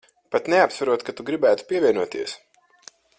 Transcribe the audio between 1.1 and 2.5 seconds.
tu gribētu pievienoties.